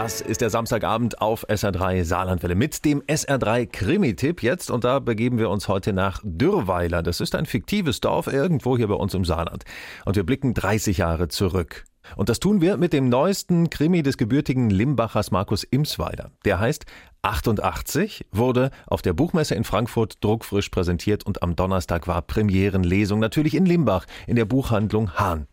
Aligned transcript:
Das 0.00 0.20
ist 0.20 0.42
der 0.42 0.50
Samstagabend 0.50 1.20
auf 1.20 1.44
SR3 1.48 2.04
Saarlandwelle 2.04 2.54
mit 2.54 2.84
dem 2.84 3.02
SR3 3.02 3.66
Krimi-Tipp 3.66 4.44
jetzt. 4.44 4.70
Und 4.70 4.84
da 4.84 5.00
begeben 5.00 5.38
wir 5.38 5.50
uns 5.50 5.66
heute 5.66 5.92
nach 5.92 6.20
Dürrweiler. 6.22 7.02
Das 7.02 7.20
ist 7.20 7.34
ein 7.34 7.46
fiktives 7.46 8.00
Dorf 8.00 8.28
irgendwo 8.28 8.76
hier 8.76 8.86
bei 8.86 8.94
uns 8.94 9.14
im 9.14 9.24
Saarland. 9.24 9.64
Und 10.04 10.14
wir 10.14 10.22
blicken 10.22 10.54
30 10.54 10.98
Jahre 10.98 11.26
zurück. 11.26 11.84
Und 12.14 12.28
das 12.28 12.38
tun 12.38 12.60
wir 12.60 12.76
mit 12.76 12.92
dem 12.92 13.08
neuesten 13.08 13.70
Krimi 13.70 14.04
des 14.04 14.16
gebürtigen 14.18 14.70
Limbachers 14.70 15.32
Markus 15.32 15.64
Imsweiler. 15.64 16.30
Der 16.44 16.60
heißt 16.60 16.86
88, 17.22 18.24
wurde 18.30 18.70
auf 18.86 19.02
der 19.02 19.14
Buchmesse 19.14 19.56
in 19.56 19.64
Frankfurt 19.64 20.22
druckfrisch 20.22 20.68
präsentiert 20.68 21.26
und 21.26 21.42
am 21.42 21.56
Donnerstag 21.56 22.06
war 22.06 22.22
Premierenlesung, 22.22 23.18
natürlich 23.18 23.56
in 23.56 23.66
Limbach, 23.66 24.06
in 24.28 24.36
der 24.36 24.44
Buchhandlung 24.44 25.14
Hahn. 25.14 25.48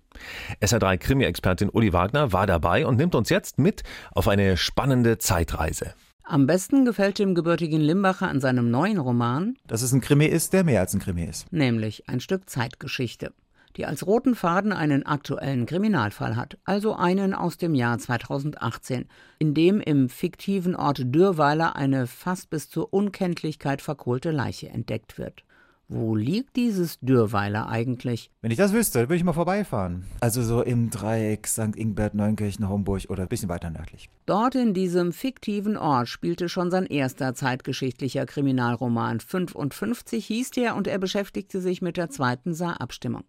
SR3 0.61 0.97
Krimi-Expertin 0.97 1.69
Uli 1.69 1.93
Wagner 1.93 2.33
war 2.33 2.47
dabei 2.47 2.85
und 2.85 2.97
nimmt 2.97 3.15
uns 3.15 3.29
jetzt 3.29 3.59
mit 3.59 3.83
auf 4.11 4.27
eine 4.27 4.57
spannende 4.57 5.17
Zeitreise. 5.17 5.93
Am 6.27 6.47
besten 6.47 6.85
gefällt 6.85 7.19
dem 7.19 7.35
gebürtigen 7.35 7.81
Limbacher 7.81 8.27
an 8.27 8.41
seinem 8.41 8.71
neuen 8.71 8.97
Roman, 8.97 9.57
dass 9.67 9.83
es 9.83 9.91
ein 9.91 10.01
Krimi 10.01 10.25
ist, 10.25 10.53
der 10.53 10.63
mehr 10.63 10.81
als 10.81 10.93
ein 10.95 10.99
Krimi 10.99 11.23
ist. 11.23 11.51
nämlich 11.53 12.09
ein 12.09 12.19
Stück 12.19 12.49
Zeitgeschichte, 12.49 13.31
die 13.77 13.85
als 13.85 14.07
roten 14.07 14.33
Faden 14.33 14.73
einen 14.73 15.05
aktuellen 15.05 15.67
Kriminalfall 15.67 16.35
hat, 16.35 16.57
also 16.63 16.95
einen 16.95 17.35
aus 17.35 17.57
dem 17.57 17.75
Jahr 17.75 17.99
2018, 17.99 19.05
in 19.37 19.53
dem 19.53 19.79
im 19.79 20.09
fiktiven 20.09 20.75
Ort 20.75 21.01
Dürrweiler 21.03 21.75
eine 21.75 22.07
fast 22.07 22.49
bis 22.49 22.71
zur 22.71 22.91
Unkenntlichkeit 22.91 23.83
verkohlte 23.83 24.31
Leiche 24.31 24.69
entdeckt 24.69 25.19
wird. 25.19 25.43
Wo 25.87 26.15
liegt 26.15 26.55
dieses 26.55 26.99
Dürrweiler 26.99 27.69
eigentlich? 27.69 28.31
Wenn 28.41 28.49
ich 28.49 28.57
das 28.57 28.73
wüsste, 28.73 29.01
würde 29.01 29.15
ich 29.15 29.23
mal 29.23 29.33
vorbeifahren. 29.33 30.05
Also 30.19 30.41
so 30.41 30.63
im 30.63 30.89
Dreieck 30.89 31.45
St. 31.45 31.75
Ingbert, 31.75 32.15
Neunkirchen, 32.15 32.67
Homburg 32.67 33.03
oder 33.09 33.23
ein 33.23 33.29
bisschen 33.29 33.49
weiter 33.49 33.69
nördlich. 33.69 34.09
Dort 34.25 34.55
in 34.55 34.73
diesem 34.73 35.13
fiktiven 35.13 35.77
Ort 35.77 36.07
spielte 36.07 36.49
schon 36.49 36.71
sein 36.71 36.87
erster 36.87 37.35
zeitgeschichtlicher 37.35 38.25
Kriminalroman 38.25 39.19
55 39.19 40.25
hieß 40.25 40.51
der 40.51 40.75
und 40.75 40.87
er 40.87 40.97
beschäftigte 40.97 41.61
sich 41.61 41.83
mit 41.83 41.97
der 41.97 42.09
zweiten 42.09 42.55
Saarabstimmung. 42.55 43.23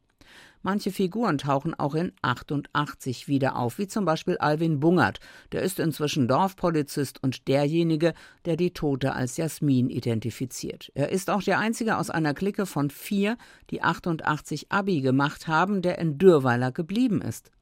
Manche 0.66 0.90
Figuren 0.90 1.38
tauchen 1.38 1.78
auch 1.78 1.94
in 1.94 2.10
88 2.22 3.28
wieder 3.28 3.54
auf, 3.54 3.78
wie 3.78 3.86
zum 3.86 4.04
Beispiel 4.04 4.36
Alwin 4.38 4.80
Bungert. 4.80 5.20
Der 5.52 5.62
ist 5.62 5.78
inzwischen 5.78 6.26
Dorfpolizist 6.26 7.22
und 7.22 7.46
derjenige, 7.46 8.14
der 8.46 8.56
die 8.56 8.72
Tote 8.72 9.12
als 9.12 9.36
Jasmin 9.36 9.90
identifiziert. 9.90 10.90
Er 10.96 11.10
ist 11.10 11.30
auch 11.30 11.44
der 11.44 11.60
einzige 11.60 11.96
aus 11.98 12.10
einer 12.10 12.34
Clique 12.34 12.66
von 12.66 12.90
vier, 12.90 13.38
die 13.70 13.84
88 13.84 14.72
Abi 14.72 15.02
gemacht 15.02 15.46
haben, 15.46 15.82
der 15.82 16.00
in 16.00 16.18
Dürrweiler 16.18 16.72
geblieben 16.72 17.22
ist. 17.22 17.52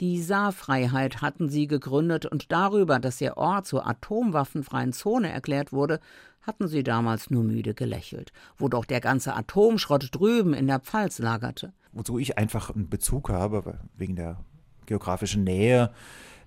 Die 0.00 0.20
Saarfreiheit 0.20 1.22
hatten 1.22 1.48
sie 1.48 1.66
gegründet 1.66 2.26
und 2.26 2.52
darüber, 2.52 2.98
dass 2.98 3.18
ihr 3.22 3.38
Ort 3.38 3.66
zur 3.66 3.86
atomwaffenfreien 3.86 4.92
Zone 4.92 5.32
erklärt 5.32 5.72
wurde, 5.72 6.00
hatten 6.42 6.68
sie 6.68 6.82
damals 6.82 7.30
nur 7.30 7.44
müde 7.44 7.72
gelächelt, 7.72 8.30
wo 8.58 8.68
doch 8.68 8.84
der 8.84 9.00
ganze 9.00 9.34
Atomschrott 9.34 10.10
drüben 10.12 10.52
in 10.52 10.66
der 10.66 10.80
Pfalz 10.80 11.18
lagerte. 11.18 11.72
Wozu 11.92 12.18
ich 12.18 12.38
einfach 12.38 12.70
einen 12.70 12.88
Bezug 12.88 13.28
habe, 13.28 13.80
wegen 13.96 14.16
der 14.16 14.44
geografischen 14.86 15.44
Nähe, 15.44 15.92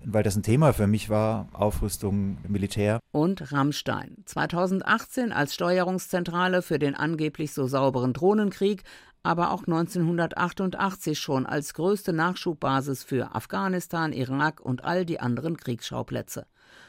weil 0.04 0.22
das 0.22 0.36
ein 0.36 0.42
Thema 0.42 0.72
für 0.72 0.86
mich 0.86 1.08
war, 1.08 1.48
Aufrüstung, 1.52 2.38
Militär. 2.46 3.00
Und 3.12 3.52
Rammstein. 3.52 4.16
2018 4.26 5.32
als 5.32 5.54
Steuerungszentrale 5.54 6.62
für 6.62 6.78
den 6.78 6.94
angeblich 6.94 7.52
so 7.52 7.66
sauberen 7.66 8.12
Drohnenkrieg, 8.12 8.82
aber 9.22 9.50
auch 9.50 9.62
1988 9.66 11.18
schon 11.18 11.46
als 11.46 11.74
größte 11.74 12.12
Nachschubbasis 12.12 13.02
für 13.02 13.34
Afghanistan, 13.34 14.12
Irak 14.12 14.60
und 14.60 14.84
all 14.84 15.04
die 15.04 15.18
anderen 15.18 15.56
Kriegsschauplätze. 15.56 16.46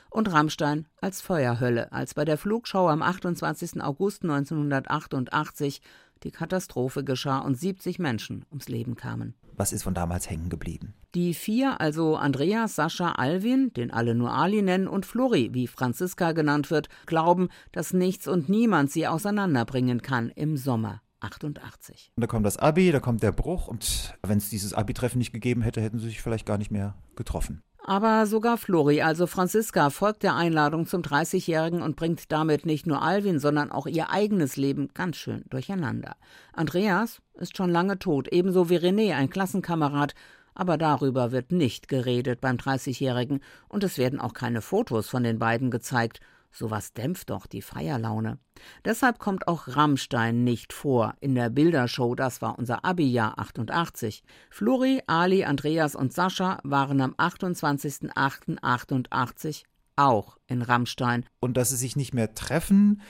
Und 0.10 0.32
Rammstein 0.32 0.88
als 1.02 1.22
Feuerhölle, 1.22 1.92
als 1.92 2.14
bei 2.14 2.26
der 2.26 2.38
Flugschau 2.38 2.88
am 2.90 3.02
28. 3.02 3.82
August 3.82 4.24
1988 4.24 5.82
die 6.24 6.32
Katastrophe 6.32 7.04
geschah 7.04 7.40
und 7.40 7.60
70 7.60 8.00
Menschen 8.00 8.46
ums 8.50 8.68
Leben 8.68 8.96
kamen. 8.96 9.36
Was 9.56 9.74
ist 9.74 9.84
von 9.84 9.94
damals 9.94 10.30
hängen 10.30 10.50
geblieben? 10.50 10.94
Die 11.16 11.34
vier, 11.34 11.82
also 11.82 12.16
Andreas, 12.16 12.76
Sascha, 12.76 13.14
Alvin, 13.14 13.74
den 13.74 13.92
alle 13.92 14.14
nur 14.14 14.32
Ali 14.32 14.62
nennen, 14.62 14.88
und 14.88 15.06
Flori, 15.06 15.50
wie 15.54 15.68
Franziska 15.68 16.34
genannt 16.34 16.70
wird, 16.70 16.90
glauben, 17.08 17.50
dass 17.72 17.92
nichts 17.92 18.28
und 18.28 18.50
niemand 18.50 18.92
sie 18.92 19.08
auseinanderbringen 19.08 20.02
kann 20.02 20.30
im 20.30 20.58
Sommer 20.58 21.02
88. 21.22 22.12
Und 22.16 22.22
da 22.22 22.28
kommt 22.28 22.46
das 22.46 22.58
Abi, 22.58 22.92
da 22.92 23.00
kommt 23.00 23.24
der 23.24 23.32
Bruch 23.32 23.68
und 23.68 24.16
wenn 24.22 24.38
es 24.38 24.50
dieses 24.50 24.74
Abi-Treffen 24.74 25.18
nicht 25.18 25.34
gegeben 25.34 25.62
hätte, 25.62 25.82
hätten 25.82 26.00
sie 26.00 26.08
sich 26.08 26.22
vielleicht 26.22 26.46
gar 26.46 26.58
nicht 26.58 26.72
mehr 26.72 26.96
getroffen. 27.16 27.64
Aber 27.84 28.26
sogar 28.26 28.58
Flori, 28.58 29.02
also 29.02 29.28
Franziska, 29.28 29.90
folgt 29.90 30.24
der 30.24 30.36
Einladung 30.36 30.88
zum 30.88 31.02
30-Jährigen 31.02 31.82
und 31.82 31.96
bringt 31.96 32.32
damit 32.32 32.66
nicht 32.66 32.86
nur 32.86 33.02
Alvin, 33.02 33.40
sondern 33.40 33.72
auch 33.72 33.88
ihr 33.88 34.10
eigenes 34.10 34.58
Leben 34.58 34.90
ganz 34.94 35.16
schön 35.18 35.46
durcheinander. 35.50 36.16
Andreas 36.54 37.22
ist 37.36 37.56
schon 37.56 37.70
lange 37.70 37.98
tot, 37.98 38.28
ebenso 38.28 38.70
wie 38.70 38.78
René, 38.78 39.16
ein 39.16 39.30
Klassenkamerad, 39.30 40.16
aber 40.54 40.78
darüber 40.78 41.32
wird 41.32 41.52
nicht 41.52 41.88
geredet 41.88 42.42
beim 42.42 42.58
30-Jährigen 42.58 43.42
und 43.70 43.84
es 43.84 43.98
werden 43.98 44.20
auch 44.20 44.34
keine 44.34 44.62
Fotos 44.62 45.08
von 45.08 45.24
den 45.24 45.40
beiden 45.40 45.72
gezeigt. 45.72 46.20
Sowas 46.52 46.94
dämpft 46.94 47.30
doch 47.30 47.46
die 47.46 47.62
Feierlaune. 47.62 48.40
Deshalb 48.84 49.20
kommt 49.20 49.48
auch 49.48 49.68
Rammstein 49.68 50.44
nicht 50.44 50.74
vor 50.74 51.14
in 51.20 51.36
der 51.36 51.50
Bildershow, 51.50 52.16
das 52.16 52.42
war 52.42 52.58
unser 52.58 52.84
Abi-Jahr 52.84 53.38
88. 53.38 54.24
Flori, 54.50 55.04
Ali, 55.08 55.46
Andreas 55.46 55.96
und 55.96 56.14
Sascha 56.14 56.60
waren 56.64 57.00
am 57.02 57.14
28.08.88 57.14 59.66
auch 59.98 60.38
in 60.48 60.62
Rammstein. 60.62 61.26
Und 61.40 61.58
dass 61.58 61.70
sie 61.70 61.76
sich 61.76 61.96
nicht 61.96 62.14
mehr 62.14 62.34
treffen, 62.34 63.02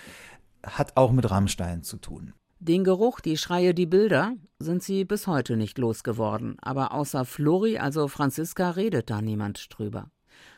hat 0.66 0.98
auch 0.98 1.12
mit 1.12 1.30
Rammstein 1.30 1.84
zu 1.84 1.98
tun. 1.98 2.34
Den 2.60 2.84
Geruch, 2.84 3.20
die 3.20 3.38
Schreie, 3.38 3.76
die 3.76 3.86
Bilder 3.86 4.34
sind 4.58 4.82
sie 4.82 5.06
bis 5.06 5.28
heute 5.28 5.58
nicht 5.58 5.78
losgeworden. 5.78 6.58
Aber 6.60 6.92
außer 6.92 7.24
Flori, 7.24 7.78
also 7.78 8.08
Franziska, 8.08 8.72
redet 8.72 9.12
da 9.12 9.22
niemand 9.22 9.78
drüber. 9.78 10.10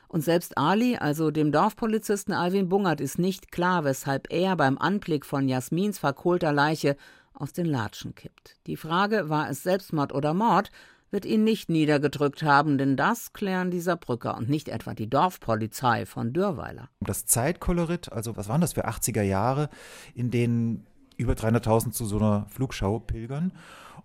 Und 0.10 0.24
selbst 0.24 0.58
Ali, 0.58 0.98
also 0.98 1.30
dem 1.30 1.52
Dorfpolizisten 1.52 2.34
Alwin 2.34 2.68
Bungert, 2.68 3.00
ist 3.00 3.20
nicht 3.20 3.52
klar, 3.52 3.84
weshalb 3.84 4.34
er 4.34 4.56
beim 4.56 4.80
Anblick 4.80 5.24
von 5.24 5.48
Jasmins 5.48 6.00
verkohlter 6.00 6.52
Leiche 6.52 6.98
aus 7.34 7.54
den 7.54 7.68
Latschen 7.68 8.16
kippt. 8.16 8.58
Die 8.66 8.76
Frage, 8.76 9.30
war 9.30 9.50
es 9.52 9.62
Selbstmord 9.62 10.12
oder 10.12 10.34
Mord, 10.34 10.72
wird 11.12 11.26
ihn 11.26 11.44
nicht 11.44 11.70
niedergedrückt 11.70 12.42
haben, 12.42 12.80
denn 12.80 12.98
das 12.98 13.34
klären 13.34 13.70
die 13.70 13.80
Saarbrücker 13.80 14.36
und 14.36 14.50
nicht 14.50 14.68
etwa 14.70 14.96
die 14.96 15.10
Dorfpolizei 15.10 16.08
von 16.08 16.34
Dürrweiler. 16.34 16.90
Das 17.02 17.28
Zeitkolorit, 17.28 18.12
also 18.12 18.36
was 18.36 18.50
waren 18.50 18.62
das 18.62 18.74
für 18.74 18.88
80er 18.88 19.22
Jahre, 19.22 19.70
in 20.16 20.32
denen 20.32 20.88
über 21.18 21.34
300.000 21.34 21.92
zu 21.92 22.06
so 22.06 22.18
einer 22.18 22.48
Flugschau 22.50 22.98
pilgern? 22.98 23.54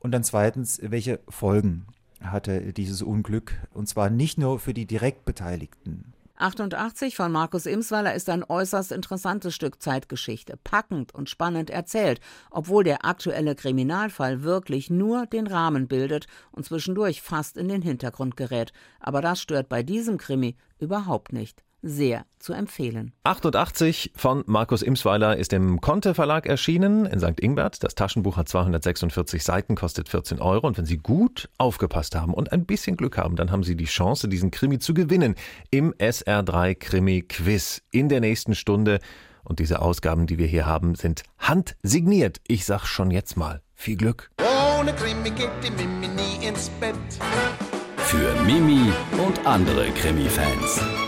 Und 0.00 0.12
dann 0.12 0.22
zweitens, 0.22 0.80
welche 0.82 1.20
Folgen 1.30 1.86
hatte 2.20 2.72
dieses 2.72 3.02
Unglück, 3.02 3.54
und 3.72 3.88
zwar 3.88 4.10
nicht 4.10 4.38
nur 4.38 4.58
für 4.58 4.74
die 4.74 4.86
Direktbeteiligten. 4.86 6.12
88 6.36 7.14
von 7.14 7.30
Markus 7.30 7.64
Imsweiler 7.64 8.12
ist 8.12 8.28
ein 8.28 8.42
äußerst 8.42 8.90
interessantes 8.90 9.54
Stück 9.54 9.80
Zeitgeschichte, 9.80 10.58
packend 10.64 11.14
und 11.14 11.30
spannend 11.30 11.70
erzählt, 11.70 12.20
obwohl 12.50 12.82
der 12.82 13.04
aktuelle 13.04 13.54
Kriminalfall 13.54 14.42
wirklich 14.42 14.90
nur 14.90 15.26
den 15.26 15.46
Rahmen 15.46 15.86
bildet 15.86 16.26
und 16.50 16.64
zwischendurch 16.64 17.22
fast 17.22 17.56
in 17.56 17.68
den 17.68 17.82
Hintergrund 17.82 18.36
gerät. 18.36 18.72
Aber 18.98 19.22
das 19.22 19.40
stört 19.40 19.68
bei 19.68 19.84
diesem 19.84 20.18
Krimi 20.18 20.56
überhaupt 20.80 21.32
nicht 21.32 21.62
sehr 21.84 22.24
zu 22.38 22.52
empfehlen. 22.52 23.12
88 23.24 24.12
von 24.16 24.42
Markus 24.46 24.82
Imsweiler 24.82 25.36
ist 25.36 25.52
im 25.52 25.80
Conte 25.80 26.14
Verlag 26.14 26.46
erschienen 26.46 27.06
in 27.06 27.20
St. 27.20 27.40
Ingbert. 27.40 27.84
Das 27.84 27.94
Taschenbuch 27.94 28.36
hat 28.36 28.48
246 28.48 29.44
Seiten, 29.44 29.76
kostet 29.76 30.08
14 30.08 30.40
Euro. 30.40 30.66
Und 30.66 30.78
wenn 30.78 30.86
Sie 30.86 30.98
gut 30.98 31.48
aufgepasst 31.58 32.16
haben 32.16 32.34
und 32.34 32.52
ein 32.52 32.64
bisschen 32.64 32.96
Glück 32.96 33.18
haben, 33.18 33.36
dann 33.36 33.50
haben 33.50 33.62
Sie 33.62 33.76
die 33.76 33.84
Chance, 33.84 34.28
diesen 34.28 34.50
Krimi 34.50 34.78
zu 34.78 34.94
gewinnen 34.94 35.34
im 35.70 35.92
SR3 35.94 36.74
Krimi 36.74 37.22
Quiz 37.22 37.82
in 37.90 38.08
der 38.08 38.20
nächsten 38.20 38.54
Stunde. 38.54 38.98
Und 39.44 39.58
diese 39.58 39.82
Ausgaben, 39.82 40.26
die 40.26 40.38
wir 40.38 40.46
hier 40.46 40.66
haben, 40.66 40.94
sind 40.94 41.22
handsigniert. 41.38 42.40
Ich 42.48 42.64
sag 42.64 42.86
schon 42.86 43.10
jetzt 43.10 43.36
mal 43.36 43.60
viel 43.74 43.96
Glück. 43.96 44.30
Ohne 44.80 44.94
Krimi 44.94 45.30
geht 45.30 45.50
die 45.62 45.70
Mimi 45.70 46.08
nie 46.08 46.46
ins 46.46 46.70
Bett. 46.80 46.94
Für 47.98 48.34
Mimi 48.42 48.92
und 49.26 49.46
andere 49.46 49.90
Krimi-Fans. 49.90 51.03